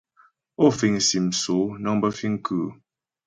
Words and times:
Ó 0.65 0.67
fìŋ 0.77 0.95
sim 1.07 1.25
sóó 1.41 1.65
nəŋ 1.83 1.95
bə 2.01 2.09
fìŋ 2.17 2.33
kʉ́ʉ? 2.45 2.67